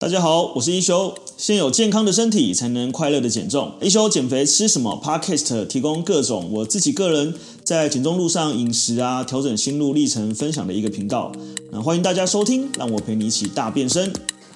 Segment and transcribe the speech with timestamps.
[0.00, 1.14] 大家好，我是一休。
[1.36, 3.74] 先有健康的身体，才能快乐的减重。
[3.82, 11.30] 一休减肥吃什么？Podcast 提供各种我自己个人在减重路上饮食啊，调整心路历程分享的一个频道。
[11.70, 14.10] 那欢迎大家收听，让我陪你一起大变身。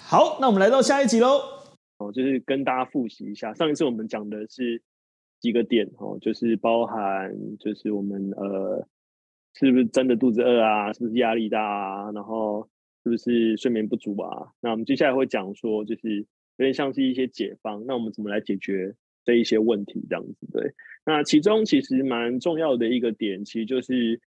[0.07, 1.43] 好，那我们来到下一集喽。
[1.99, 4.83] 哦，就是跟大家复习一下，上一次我们讲的是
[5.43, 7.31] 几个点哦，就是包含
[7.61, 8.89] 就是我们呃，
[9.53, 10.91] 是不是真的肚子饿啊？
[10.95, 12.11] 是不是压力大啊？
[12.13, 12.67] 然后。
[13.05, 14.49] 是不是睡眠不足啊？
[14.63, 16.21] 那我们接下来会讲说，就是
[16.57, 17.85] 有点像是一些解方。
[17.87, 20.03] 那我们怎么来解决这一些问题？
[20.09, 20.73] 这样子对。
[21.05, 24.19] 那其中其实蛮重要的一个点，其实就是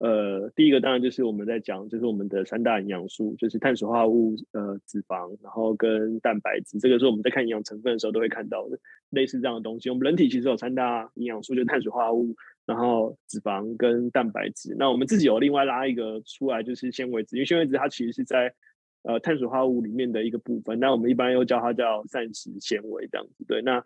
[0.00, 6.78] 呃，第一个当然就是我们在讲，就是我们的三大营养素，就是碳水化合物、呃脂肪，然后跟蛋白质。
[6.78, 9.88] 这个是我们在看营养成分的时候都会看到的，类似这样的东西。
[9.88, 12.36] 我们人体其实有三大营养素，就是碳水化合物。
[12.66, 18.52] 然后脂肪跟蛋白质，那我们自己有另外拉一个出来，就是纤维质，因为纤维质它其实是在
[19.04, 23.44] 呃碳水化合物里面的一个部分，那我们一般又叫它叫膳食纤维这样子。
[23.46, 23.80] 对，那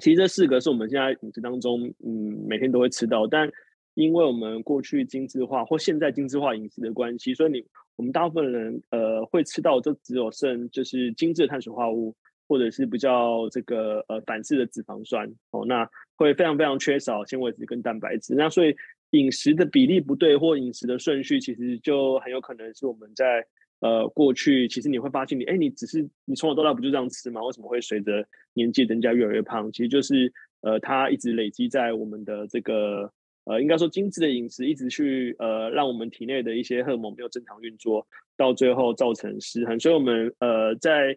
[0.00, 3.50] 其实这四个是我们现在饮食当中嗯每天都会吃到，但
[3.94, 12.14] 因为我们过去精致化或现在精致化饮食的关系，所以你我们大部分人呃会吃到就只有剩就是精致的碳水化合物。
[12.50, 18.74] 或者是比较这个呃反式的脂肪酸哦，那会非常非常缺少纤维质跟蛋白质，那所以
[19.10, 23.46] 饮食的比例不对或饮食的顺序，其实就很有可能是我们在
[23.78, 27.40] 呃过去，其实你会发现你哎，你只是你从小到大不就这样吃吗？
[27.44, 29.70] 为什么会随着年纪增加越来越胖？
[29.70, 33.08] 其实就是呃它一直累积在我们的这个
[33.44, 38.04] 呃应该说精致的饮食一直去呃让我们体内的一些荷尔蒙没有正常运作，
[38.36, 41.16] 到最后造成失衡，所以我们呃在。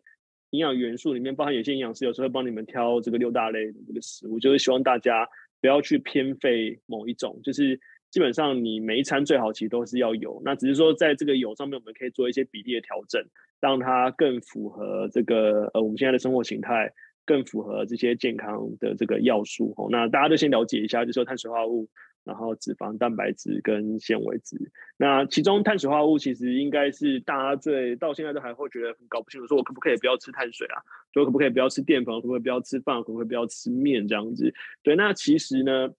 [0.54, 5.28] 营养元素里面包含有些营养师有时候会帮你们挑这个六大类的这个食物，就是希望大家
[5.60, 7.80] 不要去偏废某一种，就是
[8.12, 13.20] 基本上你每一餐最好其实都是要有，那只是说在这个有上面我们可以做一些比例的调整，
[13.60, 16.94] 让它更符合这个呃我们现在的生活形态，
[17.26, 19.88] 更符合这些健康的这个要素哦。
[19.90, 21.90] 那大家都先了解一下，就是说碳水化合物。
[22.26, 24.56] 然后脂肪、蛋白质跟纤维质，
[24.96, 30.80] 那其中碳水化合物其实应该是大家最到现在都还会觉得很搞不清楚，说我可不可以不要吃碳水啊？
[31.12, 32.16] 就可不可以不要吃淀粉？
[32.16, 32.96] 可不可以不要吃饭？
[33.04, 34.54] 可不可以不要吃面这样子？
[34.84, 35.94] 对，那其实呢，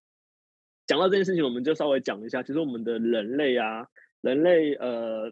[0.86, 3.86] 讲到这件事情，我们就稍微讲一下，其实我们的人类啊，
[4.22, 5.30] 人类呃，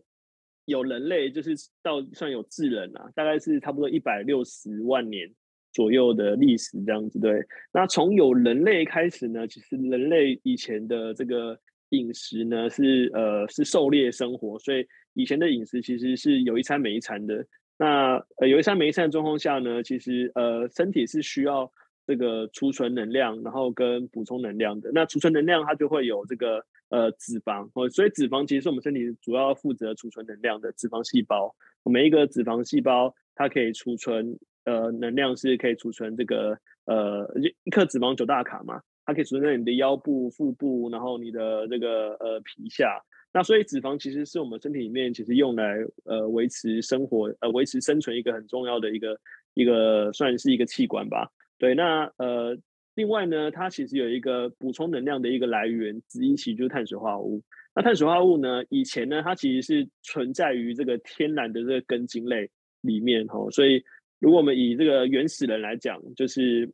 [0.67, 5.33] 有人类就是到算有智人啊，大概是差不多一百六十万年。
[5.73, 17.45] 左右的历史这样子，对，那从有人类开始呢，其实人类以前的这个饮食呢是呃是狩猎生活，所以以前的饮食其实是有一餐没一餐的。
[17.79, 21.73] 那呃有一餐没一餐的状况下呢，其实呃身体是需要
[22.07, 24.91] 这个储存能量，然后跟补充能量的。
[24.93, 31.55] 那储存能量它就会有这个呃脂肪哦，所以脂肪其实是我们身体主要负责储存能量的脂肪细胞。
[31.85, 34.39] 每一个脂肪细胞它可以储存。
[34.65, 37.29] 呃，能量是可以储存这个呃
[37.65, 43.01] 一克脂肪九大卡嘛，它可以储存在你的腰部、腹部，然后你的这个呃皮下。
[43.35, 49.19] 那所以脂肪其实是我们身体里面其实用来呃维持生活呃维持生存一个很重要的一个
[49.55, 51.29] 一个算是一个器官吧。
[51.59, 52.57] 对，那呃
[52.95, 57.43] 另外呢，它其实有一个补充能量的一个来源之一，其就是碳水化合物。
[57.75, 62.51] 那碳水化合物呢，以前呢它其实是存在于这个天然的这个根茎类
[62.83, 63.83] 里面哈，所以。
[64.23, 66.71] 如果我们以这个原始人来讲，就是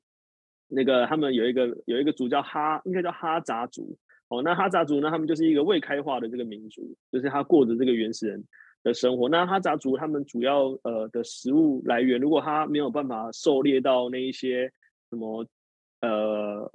[0.69, 3.97] 那个他们有一个有一个族叫哈，应该叫哈扎族
[4.29, 4.43] 哦。
[4.43, 8.45] 那哈扎族呢，他们就是一个未开化的这个民族，就是他过着这个原始人
[8.83, 9.31] 的生活。
[9.31, 14.71] 那哈扎族他们主要呃的食物来源，如果他没有办法狩猎到那一些
[15.09, 15.47] 什么
[16.03, 16.71] 呃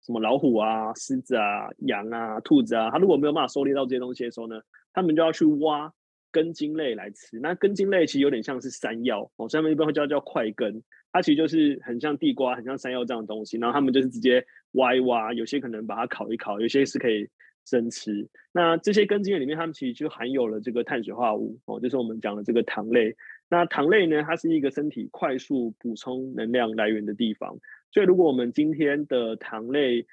[0.00, 4.58] 什么老虎啊、狮子啊、羊啊、兔子啊，他如果没有办法狩猎到这些东西的时候呢，
[4.94, 5.92] 他们就要去挖。
[6.38, 13.58] 根茎类来吃，那根茎类其实有点像是山药哦，所以他们一般会叫叫块根，它其实就是很像地瓜、很像山药这样的东西。
[13.58, 17.28] 然后他们就是直接挖一挖，有些可能把它烤一烤，有些是可以
[17.64, 18.28] 生吃。
[18.52, 23.16] 那这些根茎类里面，它们其实就含有了这个碳水化合物哦，就是我们讲的这个糖类。
[23.50, 27.58] 那糖类呢，它是一个身体快速补充能量来源的地方。
[27.90, 30.06] 所以如果我们今天的糖类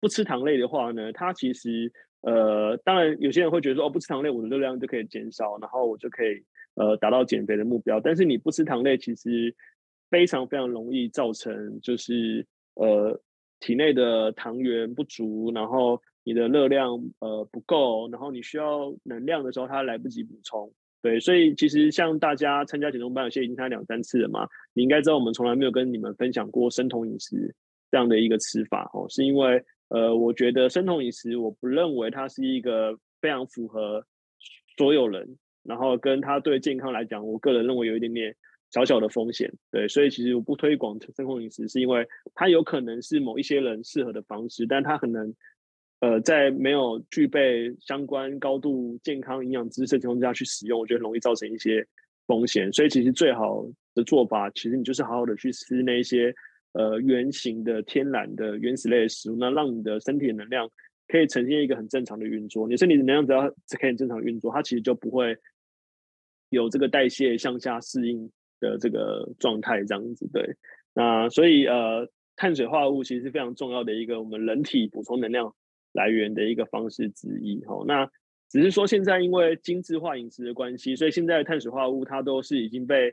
[0.00, 1.92] 不吃糖类的话呢，它其实。
[2.22, 6.40] 呃，当然，有些人会觉得说，哦，不吃糖类，我的热量就可以减少，然后我就可以
[6.76, 8.00] 呃达到减肥的目标。
[8.00, 9.52] 但是你不吃糖类，其实
[10.08, 13.20] 非常非常容易造成就是呃
[13.58, 20.72] 体内的糖原不足，然后你的热量呃不够，然后你需要能量的时候，它来不及补充。
[21.02, 27.52] 对，所以其实像大家参加减重班，有些已经参加两三次了嘛，你应该知道我们从来没有跟你们分享过生酮饮食
[27.90, 29.60] 这样的一个吃法哦，是因为。
[29.92, 34.02] 呃，我觉得生酮饮食，我不认为它是一个非常符合
[34.78, 38.34] 所有人，然后跟它对健康来讲，我个人认为有一点点
[38.70, 45.34] 小小的风险，对，所以其实我不推广生酮饮食，是因为它有可能是某一些人适合的方式，但它可能，
[46.00, 51.86] 呃，在没有具备相关高度健康营养知识的情况下去使用，我觉得容易造成一些
[52.26, 52.72] 风险。
[52.72, 53.62] 所以其实最好
[53.94, 56.34] 的做法，其实你就是好好的去吃那些
[56.72, 60.70] 呃原型的天然的原始类的食物，那让你的身体的能量
[61.08, 62.68] 可以呈现一个很正常的运作。
[62.68, 65.36] 你身体的能量只要可以正常运作，它其实就不会
[66.50, 68.30] 有这个代谢向下适应。
[68.62, 70.54] 的这个状态这样子，对，
[70.94, 75.52] 那所以呃，碳水化合物其实是非常重要的一个我们人体补充能量
[75.90, 77.58] 来源的一个方式之一。
[77.64, 78.08] 哈，那
[78.48, 83.12] 只是说现在因为精致化饮食的关系，所以现在的碳水化合物它都是已经被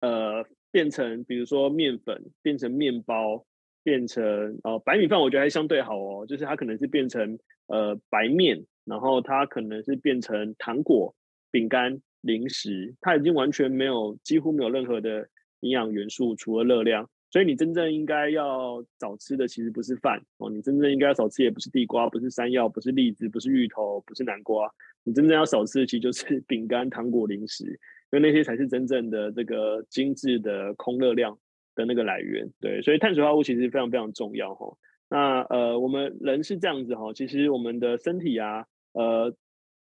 [0.00, 0.42] 呃
[0.74, 3.46] 变成，比如说面粉变成面包，
[3.84, 7.38] 变成呃白米饭，我觉得还相对好哦，就是它可能是变成
[7.68, 11.14] 呃白面，然后它可能是变成糖果、
[11.52, 12.00] 饼干。
[12.26, 15.28] 零食，它已经完全没有，几乎没有任何的
[15.60, 17.06] 营养元素，除了热量。
[17.30, 24.72] 所以你真正应该要少吃的，其实不是饭哦，你真正应该要少吃，也不是地瓜，不是山药，不是栗子，不是芋头，不是南瓜。
[25.02, 27.78] 你真正要少吃的，其实就是 饼干、糖果、零食，
[28.14, 31.36] 因为那些才是真正的这个精致的空热量
[31.74, 32.48] 的那个来源。
[32.60, 34.76] 对，所以碳水化合物其实非常非常重要哈。
[35.08, 39.34] 那呃，我们人是这样子哈，其实我们的身体啊，呃。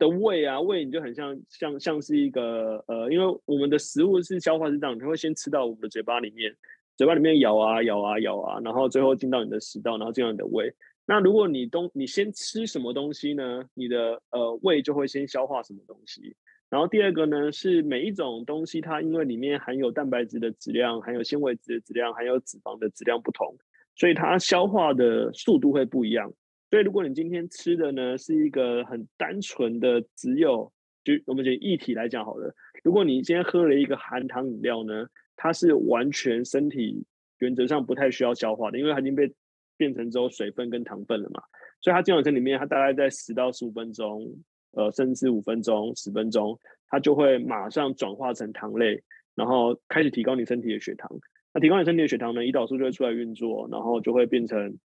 [0.01, 6.55] 的胃啊，胃你就很像像像是一个呃，因为我们的食物是消化是这样，它会先吃到我们的嘴巴里面，
[6.97, 10.73] 嘴巴里面咬啊咬啊咬啊，然后最后进到你的食道，然后进到你的胃。
[11.05, 13.65] 那如果你东你先吃什么东西呢？
[13.75, 16.37] 你的呃胃就会先消化什么东西。
[16.71, 23.57] 然后第二个呢，是每一种东西它因为里面含有蛋白质的质量、含有纤维质的质量、含有脂肪的质量不同，
[23.97, 26.33] 所以它消化的速度会不一样。
[26.71, 30.71] 所以，如果你今天吃的呢是一个很单纯的，只有
[31.03, 32.55] 就我们讲液体来讲好了。
[32.85, 37.03] 如果你今天喝了一个含糖饮料呢，它是完全身体
[37.39, 39.33] 原则上不太需要消化的，因为它已经被
[39.79, 41.43] 变成只有水分跟糖分了嘛。
[41.81, 44.31] 所以它进入身体里面，它大概在十到十五分钟，
[44.73, 49.03] 呃，甚至五分钟、十分钟，它就会马上转化成糖类，
[49.35, 51.11] 然后开始提高你身体的血糖。
[51.53, 54.79] 那提高你身体的血糖呢，胰岛素就会出来运作，然后就会变成。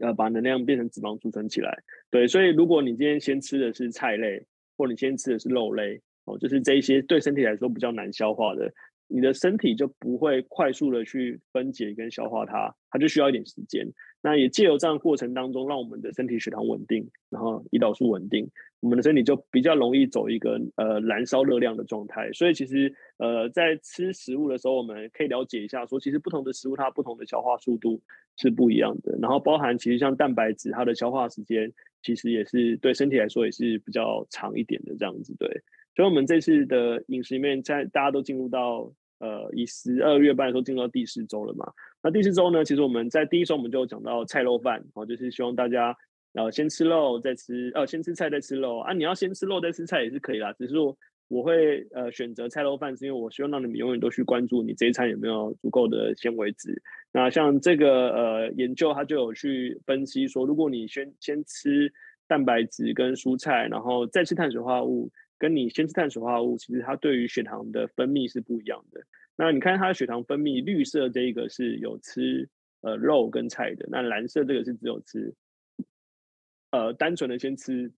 [0.00, 1.76] 呃，把能量变成脂肪储存起来，
[2.08, 4.40] 对，所以如果你今天先吃的是菜类，
[4.76, 8.72] 或你先吃的是肉类，哦，就是这一些对身体来说比较难消化的，
[9.08, 13.84] 你的身体就不会快速的去分解跟消化它，它就需要一点时间。
[14.22, 18.48] 那也借由这样过程当中，让我们的身体血糖稳定，然后胰岛素稳定，
[18.80, 22.32] 我们的身体就比较容易走一个呃燃烧热量的状态。
[22.32, 28.00] 所以其实呃在吃食物的时候，我们可以了解一下，说其实不同的食物它不同的消化速度
[28.36, 29.18] 是不一样的。
[29.20, 31.72] 然后包含其实像蛋白质，它的消化时间
[32.02, 35.34] 其实也是对身体来说也是比较长一点的这样子。
[35.38, 35.48] 对，
[35.96, 38.92] 所以我们这次的饮食里面，在大家都进入到。
[39.20, 41.66] 呃，以十二月半的时候进入到第四周了嘛？
[42.00, 45.96] 那第四周呢，其实我们在第一周我们就讲到菜肉饭，哦，就是希望大家
[46.38, 48.92] 呃先吃肉再吃，呃先吃菜再吃肉啊。
[48.92, 50.96] 你要先吃肉再吃菜也是可以啦，只是说
[51.28, 56.80] 我会呃选择菜肉饭，是因为我希望让你们永远都去关注你这一餐有没有足够的纤维质。
[57.12, 61.92] 那像这个呃研究，它就有去分析说，如果你先先吃
[62.26, 65.10] 蛋白质跟蔬菜，然后再吃碳水化合物。
[65.40, 69.00] 跟你先吃碳水化合物，其实它对于血糖的分泌是不一样的。
[69.36, 72.48] 那你看它的血糖分泌，绿色这一个是有吃
[72.80, 75.32] 呃肉跟菜的，那蓝色这个是只有吃
[76.70, 77.90] 呃单纯的先吃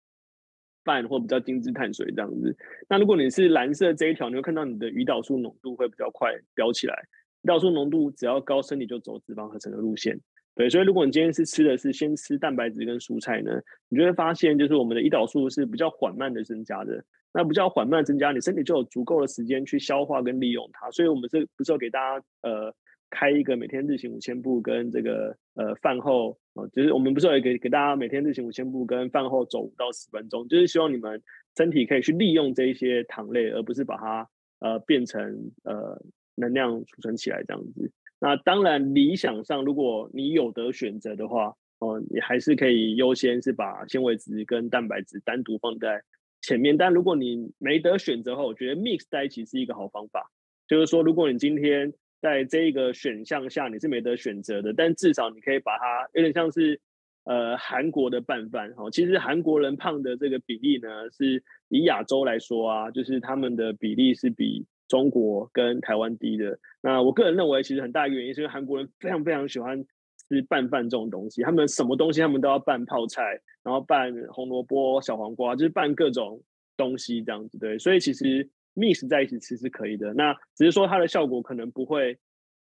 [0.84, 2.56] 饭或比较精致碳水这样子。
[2.88, 6.94] 那如果你是蓝色这一条，你会看到你的胰岛素浓度会比较快飙起来。
[7.42, 10.18] 胰岛素浓度只要高，身体就走脂肪合成的路线。
[10.54, 13.52] 对，所以如果你今天是吃的是先吃蛋白质跟蔬菜呢，
[13.88, 17.02] 你就会发现就是我们的胰岛素是比较缓慢的增加的。
[17.32, 20.90] 那比较缓慢增加，你身体就有足够的时间去消化跟利用它。
[20.90, 22.74] 所以我们这不是要给大家呃
[23.10, 31.22] 开一个每天日行五千步跟这个呃饭后啊、呃，就是我们不是有给给大家每天日行五千步跟饭后走五到十分钟，就是希望你们
[31.56, 34.28] 身体可以去利用这一些糖类，而不是把它
[34.60, 36.00] 呃变成呃
[36.36, 37.90] 能量储存起来这样子。
[38.20, 46.02] 那当然理想上，如果你有得选择的话，哦、你还是可以优先是把纤维质跟蛋白质单独放在。
[46.42, 50.30] 前面，但如果你没得选择的话，我觉得 mix 在一起是一个好方法。
[50.66, 56.80] 就是说，如果你今天在这一个选项下你是没得选择的，但至少你可以把它有点像是
[57.24, 58.90] 呃韩国的拌饭哈。
[58.90, 66.58] 其实韩国人胖的这个比例呢，是以亚洲来说啊，就是他们的比例是比中国跟台湾低的。
[66.80, 69.84] 那我个人认为，其实很大一个原因是因为韩国人非常非常喜欢。
[70.28, 76.40] 吃拌饭这种东西，他们什么东西他们都要拌泡菜，然后拌红萝卜、小黄瓜，就是拌各种
[76.76, 77.76] 东西这样子对。
[77.80, 78.48] 所以其实
[78.80, 80.14] mix 在一起吃是可以的。
[80.14, 82.18] 那只是说它的效果可能不会，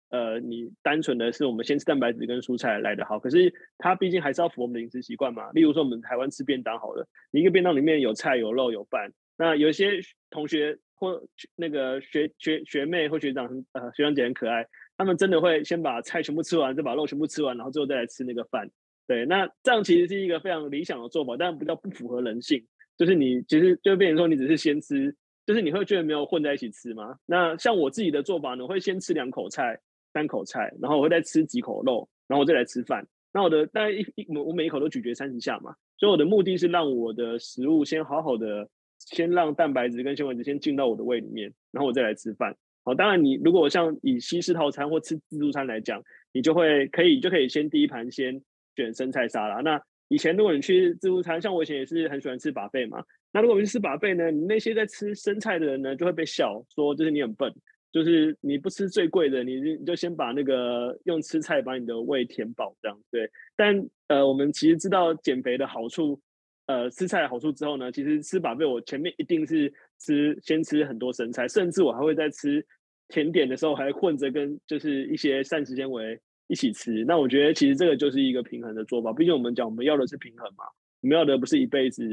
[0.09, 3.19] 呃，你单纯的是我们先吃蛋白质跟蔬菜来的好。
[3.19, 5.49] 可是它毕竟还是要符合我们的饮食习惯嘛。
[5.53, 9.11] 例如说我们台湾吃便当好了，你一个便当里面有菜有肉有饭。
[9.38, 11.23] 那有些同学或
[11.55, 18.69] 那个学学学妹或学长，呃，学长姐很可爱，他们真的会先把菜全部吃完，再把肉全部吃完，然后最后再来吃那个饭。
[19.07, 22.65] 对，那这样其实是一个非常理想的做法，但不叫不符合人性。
[22.97, 25.15] 就是你其实就变成说，你只是先吃，
[25.49, 27.17] 就是你会觉得没有混在一起吃吗？
[27.25, 29.75] 那像我自己的做法呢，我会先吃两口菜、
[30.13, 33.03] 三口菜，然后我会再吃几口肉，然后我再来吃饭。
[33.33, 38.69] 那我的大概一一我每一口都咀嚼三十下嘛，所以我的目的是让我的食物先好好的。
[38.99, 42.53] 先让蛋白质跟纤维质先进到我的胃里面，然后我再来吃饭。
[42.83, 46.03] 好，当然你如果像以西式套餐或吃自助餐来讲，
[46.33, 48.41] 你就会可以就可以先第一盘先
[48.75, 49.61] 选生菜沙拉。
[49.61, 53.01] 那以前如果你去自助餐，像我以前也是很喜欢吃把贝嘛。
[53.31, 57.49] 那如果你去吃把贝呢，你那些在吃生菜的人呢，就会被笑说就是你很笨，
[57.91, 62.99] 就是你不吃最贵的，你你就先把那个用吃菜把你的胃填饱这样。
[63.09, 66.19] 对，但呃，我们其实知道减肥的好处。
[66.65, 72.63] 呃，吃菜的好处之后呢，其实吃把贝我前面一定是吃先吃很多生菜，甚至我还会在吃
[73.07, 77.05] 甜点的时候还混着跟就是一些膳食纤维一起吃。
[77.05, 80.65] 那我觉得其实这个就是一个平衡的做法，毕竟我们讲我们要的是平衡嘛，
[80.99, 82.03] 我们要的不是一辈子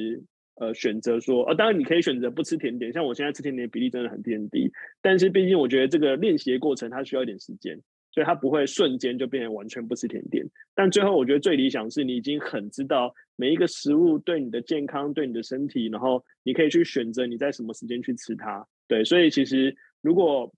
[0.61, 4.71] 呃选择说，呃，当然你可以选择不吃甜点，像我现在吃甜点的比例真的很偏低，
[5.03, 7.77] 但是毕竟我觉得这个练习的过程它需要一点时间。
[8.13, 10.43] 所以它不会瞬间就变成完全不吃甜点，
[10.75, 18.67] 但最后我觉得最理想是你已经很知道每一个食物对你的健康、对你的身体，然后你可以去选择你在什么时间去吃它。
[18.89, 20.51] 对，所以其实如果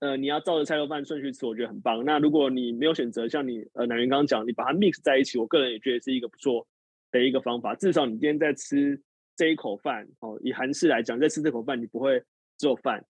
[0.00, 2.04] 呃你要照着菜肉饭顺序吃，我觉得很棒。
[2.04, 6.66] 那如果你没有选择，像你呃南云刚刚讲，你把它 mix 在一起，我个人也觉得是一个不错
[7.10, 7.74] 的一个方法。
[7.74, 9.00] 至少你今天在吃
[9.36, 12.22] 这一口饭哦，以韩式来讲，在吃这口饭，你不会
[12.58, 13.04] 只有饭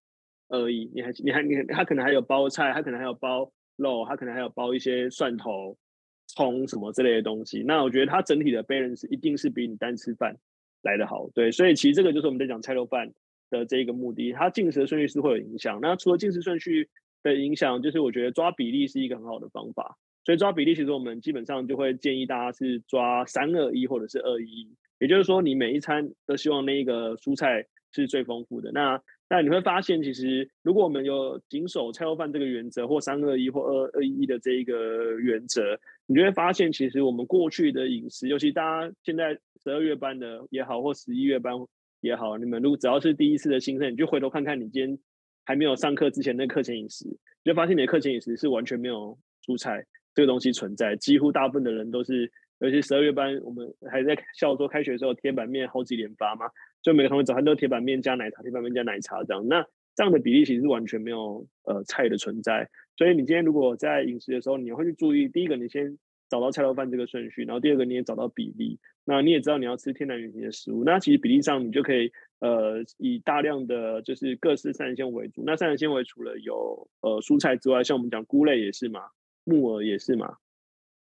[0.49, 3.51] 而已，你还你还你它可能还有包菜，它可能还有包。
[3.81, 5.73] 肉，它可能还有包一些蒜头、
[6.27, 7.63] 葱什么之类的东西。
[7.65, 10.35] 那我觉得它整体的 balance 一定是比你单吃饭
[10.81, 11.29] 来的好。
[11.33, 13.09] 对，所以其实这个就是我们在讲菜肉饭
[13.49, 14.31] 的这个目的。
[14.31, 15.79] 它进食的顺序是会有影响。
[15.81, 16.89] 那除了进食顺序
[17.23, 19.97] 的影响，就是我觉得抓比例是一个很好的方法。
[20.25, 28.71] 所以抓比例，其实我们基本上就会建议大家是抓三二一或者是二一，也就是说你每一餐都希望那一个蔬菜是最丰富的。
[28.71, 41.53] 那但你会发现，其实如果我们有谨守菜肉饭这个原则，或三二一或二二一的这一个原则，你就会发现，其实我们过去的饮食，尤其大家现在十二月班的也好，或十一月班
[42.01, 44.99] 也好，你们如果只要是第一次的新生，你就回头看看你今天
[45.45, 56.45] 还没有上课之前的课前饮食，你就发现你的课前饮食是完全没有蔬菜这个东西存在，几乎大部分的人都是，尤其十二月班，我们还在校桌开学的时候，铁板面好几连发嘛。
[56.81, 59.65] 就每个同学早餐都铁板面加奶茶，铁板面加奶茶这样，那
[59.95, 62.69] 这样的比例其实是完全没有呃菜的存在。
[62.95, 65.97] 所以你今天如果在饮食的时候，你会去注意，第一个你先
[66.29, 68.79] 找到菜肉饭这个顺序，然后第二个你也找到比例，
[69.09, 75.43] 那你也知道你要吃天然原型的食物，那其实比例上你就可以呃以大量的就是各式膳食纤维为主。
[75.45, 79.01] 那膳食纤维除了有呃蔬菜之外，像我们讲菇类也是嘛，
[79.43, 80.37] 木耳也是嘛，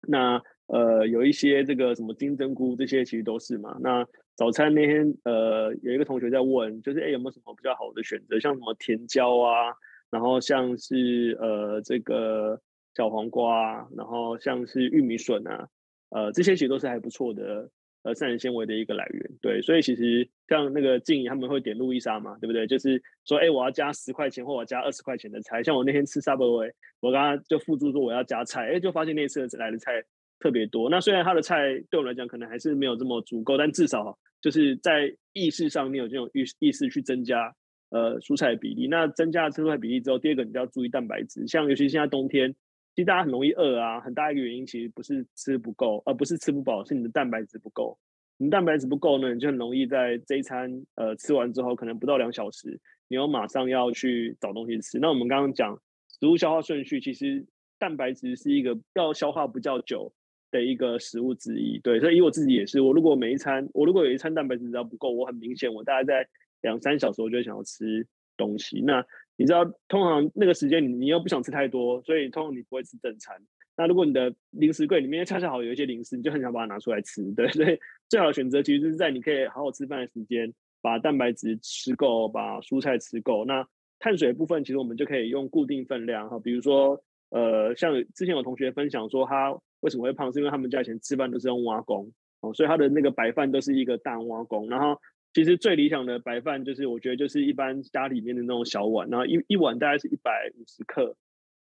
[0.08, 4.06] 那呃有一些这个什么金针菇这些其实都是嘛，那。
[4.36, 9.74] 早餐那天，呃，有一个同学在问，就是哎，有没有什么比较好的选择，像什么甜椒啊，
[10.10, 12.58] 然后像是呃这个
[12.96, 15.68] 小黄瓜，然后像是玉米笋啊，
[16.08, 17.68] 呃，这些其实都是还不错的，
[18.02, 19.30] 呃，膳食纤维的一个来源。
[19.40, 22.66] 对，所以其实像那个静怡他们会点路易莎嘛，对不对？
[22.66, 25.62] 就是说，哎，我要加十块钱或我要加二十块钱的菜。
[25.62, 30.02] 像我那天吃 Subway，我刚刚就附注说我要加菜，哎，就发现那次来的菜
[30.38, 30.88] 特别多。
[30.88, 34.18] 那虽然他的菜对我来讲可能还是没有这么足够，但至少。
[34.42, 37.54] 就是在意识上，你有这种意意识去增加
[37.90, 38.88] 呃蔬菜的比例。
[38.88, 41.46] 那增加了蔬菜比例之后，第二个你就要注意蛋白质。
[41.46, 42.54] 像尤其现在冬天，
[42.94, 47.98] 其实大家很容易饿啊，很大一个原因其实不是吃不够，而不是吃不饱，是你的蛋白质不够。
[48.36, 54.98] 你蛋白质不够呢，你就很容易在这一餐呃吃完之后，可能不到两小时，你又马上要去找东西吃。
[54.98, 55.78] 那我们刚刚讲
[56.08, 57.46] 食物消化顺序，其实
[57.78, 60.12] 蛋白质是一个要消化比较久
[60.50, 66.28] 的一个食物之一，对，所以以我自己也是，我如果每一餐，我如果有一餐蛋白质只要不够，我很明显，我大概在
[66.62, 68.06] 两三小时我就想要吃
[68.36, 68.80] 东西。
[68.80, 69.04] 那
[69.40, 73.34] 你知道，通常那个时间你你又不想吃太多，所以通常你不会吃正餐。
[73.74, 77.78] 那如果你的零食柜里面恰恰好有一些零食，你就很想把它拿出来吃，对，所以
[78.08, 83.46] 最好的选择其实是在你可以好好吃饭的时间，把蛋白质吃够，把蔬菜吃够。
[83.46, 83.66] 那
[83.98, 89.58] 碳水部分其实我们就可以用固定分量哈，比如说呃，像之前有同学分享说他。
[89.80, 90.30] 为什么会胖？
[90.30, 94.94] 是因为他们家以前吃饭都是用挖工哦，所以他的那个白饭都是一个大挖工，然后
[95.32, 101.16] 其实最理想的白饭就是我觉得就是一般家里面的那种小碗，然后一一碗大概是一百五十克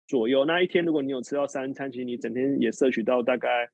[0.06, 0.46] 左右。
[0.46, 3.68] 那一天如果你有吃到三餐，其实你整天也摄取到大概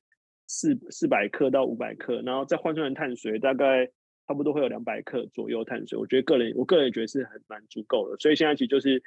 [0.47, 3.85] 四四百克到五百克，然后再换算成碳水，大概
[4.27, 5.97] 差不多会有两百克左右碳水。
[5.97, 8.17] 我觉得个人我个人觉得是很蛮足够的。
[8.17, 9.01] 所以现在其实就是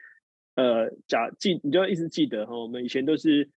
[0.55, 3.51] 呃，假记你就要一直记得哈，我们以前都是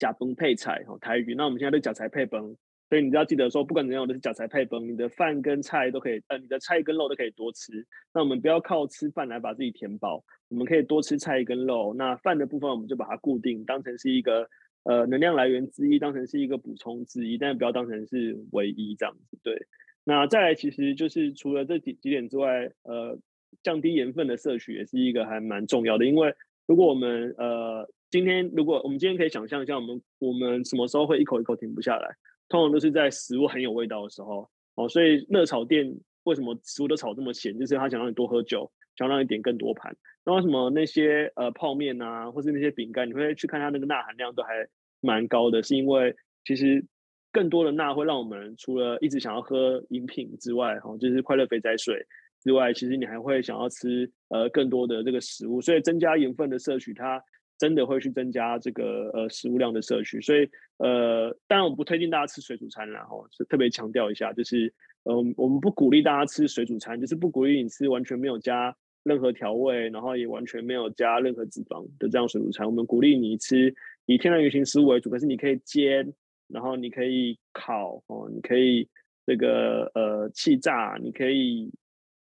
[0.00, 2.56] 假崩配菜哈台语，那我们现在都假菜配崩。
[2.92, 4.78] 所以你就要记得说，不管怎样，我都是假菜配饭。
[4.86, 7.86] 你的饭跟菜都可以，呃，你的菜跟肉都可以多吃。
[8.12, 11.94] 那我们不要靠吃饭来把自己填饱，我们可以多吃菜跟肉。
[11.96, 14.46] 那饭的部分，我们就把它固定，当成是一个
[14.82, 19.38] 呃能量来源之一，当成是一个补充之一，但不要当成是唯一这样子。
[19.42, 19.56] 对。
[20.04, 23.18] 那再来，其实就是除了这几几点之外，呃，
[23.62, 26.04] 降低盐分的摄取也是一个还蛮重要的。
[26.04, 26.34] 因为
[26.66, 32.14] 如果我们呃今天，如果我们今天可以想象一下，我们我们什么时候会一口一口停不下来？
[32.52, 35.90] 通常都是在食物很有味道的时候哦，所以热炒店
[36.24, 37.58] 为什么食物都炒这么咸？
[37.58, 39.96] 就是他想让你多喝酒，想让你点更多盘。
[40.22, 44.52] 那为什么那些呃泡面啊，或是那些饼干，你会去看它那个钠含量都还
[45.00, 45.62] 蛮高的？
[45.62, 46.84] 是因为其实
[47.32, 52.06] 更多的钠会让我们除了一直想要喝饮品之外，哈，就是快乐肥宅水
[52.42, 57.22] 之外，其实你还会想要吃呃更多的这个食物，所以增加盐分的摄取它。
[57.62, 64.66] 真的会去增加这个呃食物量的摄取，所以呃，当然我不推荐大家吃水煮餐，然后是特别强调一下，就是
[65.04, 72.66] 嗯、呃，我们不鼓励大家吃水煮餐，就是不鼓励你吃完全没有加任何调味，然后也完全没有加任何脂肪的这样水煮餐。
[72.66, 73.72] 我们鼓励你吃
[74.06, 76.12] 以天然原型食物为主，可是你可以煎，
[76.48, 78.88] 然后你可以烤哦，你可以
[79.24, 81.70] 这个呃气炸，你可以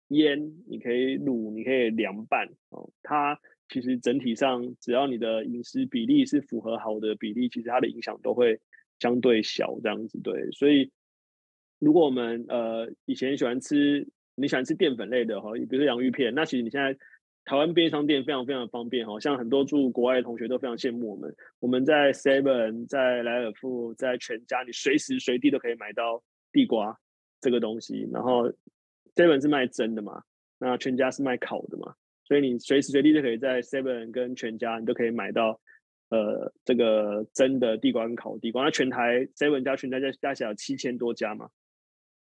[0.10, 3.40] 腌，你可以卤，你可以凉拌哦，它。
[3.72, 8.60] 其实整体上，只要你的饮食比例是符合好的比例，其实它的影响都会
[9.00, 10.52] 相对小，这样子对。
[10.52, 10.92] 所以，
[11.80, 16.94] 如果我们呃以前喜欢吃，你喜欢吃淀粉类的哈，比如说洋芋片，那其实你现在
[17.46, 21.34] 台湾便利商店非常非常方便哈，像很多住国外的同学都非常羡慕我们。
[21.60, 27.00] 我们在 Seven、在莱尔富、在全家，你随时随地都可以买到地瓜
[27.40, 28.06] 这个东西。
[28.12, 28.52] 然后
[29.16, 30.22] Seven 是卖蒸的嘛，
[30.60, 31.96] 那全家是卖烤的嘛。
[32.32, 35.60] 所以你随时随地都可以在 Seven 跟全家，你都可以买到，
[36.12, 38.64] 呃，这个真的地瓜跟烤地瓜。
[38.64, 41.50] 那全台 Seven 加全家加加起来有七千多家嘛，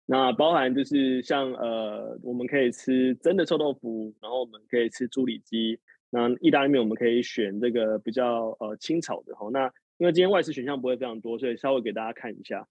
[0.07, 5.79] 那包含就是像呃，我们可以吃真的臭豆腐，然后我们可以吃猪里脊，
[6.11, 9.49] 那意大利面我们可以选这个比较呃清炒的哈。
[9.53, 12.67] 那因为今天外食选项不会非常多，所以稍微给大家看一下。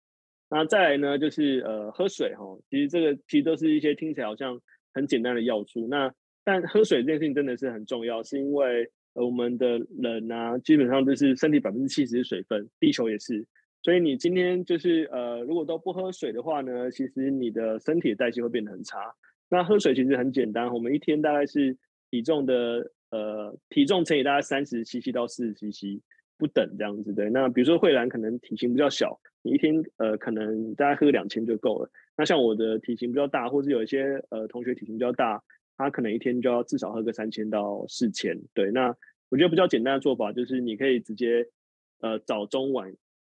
[0.50, 4.60] 那再来呢，就是呃喝水哈，其实这个其实都是一些听起来好像
[4.94, 5.88] 很简单的要素。
[5.88, 6.14] 那
[6.52, 13.46] 但喝水这件事情真的是很重要，是因为呃我们的人啊，基本上就是身体百分之七十是水分，地球也是。
[13.84, 18.98] 所以你今天就是呃如果都不喝水的话呢，其实你的身体的代谢会变得很差。
[19.48, 21.78] 那喝水其实很简单，我们一天大概是
[22.10, 26.02] 体重的呃体重乘以大概三十 cc 到四十 cc
[26.36, 27.30] 不等这样子对。
[27.30, 31.92] 那比如说慧兰可能体型比较小，你一天呃可能大概喝两千就够了。
[32.18, 35.44] 那像我的体型比较大，或是有一些呃同学体型比较大。
[35.80, 38.70] 他可能一天就要至少喝个三千到四千，对。
[38.70, 38.94] 那
[39.30, 41.48] 我觉得比较简单的做法就是，你可以直接，
[42.02, 42.94] 呃，早中晚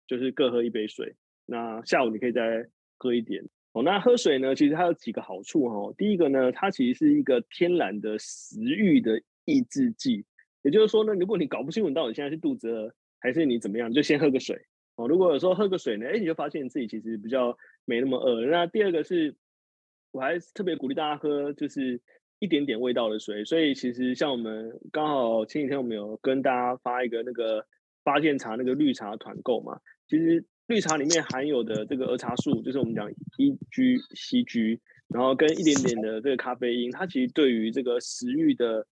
[0.09, 1.15] 就是各喝一杯水，
[1.47, 2.67] 那下午你可以再
[2.99, 3.45] 喝一点。
[3.75, 5.95] 哦，那喝水呢，其实它有几个好处哦。
[5.97, 10.25] 第一个呢，它其实是一个天然的食欲的抑制剂，
[10.63, 14.61] 也就是说呢，如果你搞不清楚你到底现在是肚子饿还是你怎么样，就先喝个水。
[14.97, 18.45] 哦，如果有时候喝个水呢，哎，你就发现自己其实比较没那么饿。
[18.47, 19.33] 那第二个是，
[20.11, 22.01] 我还特别鼓励大家喝，就是。
[22.43, 27.65] 一点点味道的水，所以其实像我们刚好前几天我们有跟大家发一个那个
[28.03, 29.79] 发现茶那个绿茶团购嘛，
[30.09, 38.85] 其实绿茶里面含有的这个儿茶素，就是我们讲 EG、CG，然后跟一点点的这个咖啡因，它其实对于这个食欲的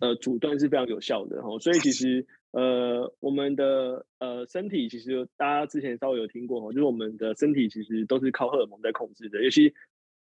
[0.00, 1.56] 呃阻断是非常有效的哈。
[1.60, 9.72] 所以其实呃我们的呃身体其实大家之前稍微有听过哈，就是我们的身体其实都是靠荷尔蒙在控制的，尤其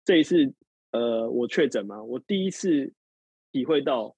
[0.04, 0.54] 这一次。
[0.94, 2.92] 呃，我确诊嘛，我第一次
[3.52, 4.16] 体会到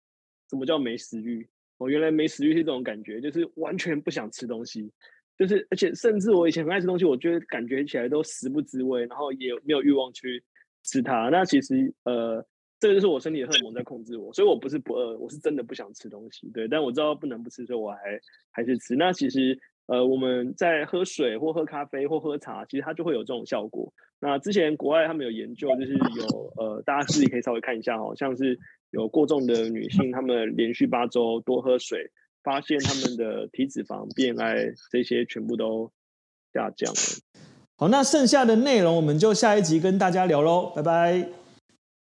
[0.50, 1.48] 什么叫没食欲。
[1.78, 4.92] 我原来没食欲是这种感觉，就是完全不想吃东西，
[5.38, 10.44] 就是而且甚至我以前很爱吃东西，我觉得感觉起来都食不知味，然后也没有欲望去
[10.84, 11.30] 吃它。
[11.30, 12.46] 那其实呃，
[12.80, 16.50] 这个就是我身体的荷尔蒙在控制我，所以我不是不饿，我是真的不想吃东西。
[16.50, 18.20] 对，但我知道不能不吃，所以我还
[18.52, 18.96] 还是吃。
[18.96, 19.58] 那其实。
[19.88, 23.92] 呃，我们在喝水或喝咖啡或喝茶，其实它就会有这种效果。
[24.20, 28.58] 那之前国外他们有研究，就是有呃，大家自己可以稍微看一下，好像是
[28.92, 32.10] 有过重的女性，她们连续八周多喝水，
[32.44, 35.92] 发现她们的体脂肪、BMI 这些全部都
[36.54, 37.00] 下降了。
[37.78, 41.45] 好，那剩下的内容我们就下一集跟大家聊喽，拜拜。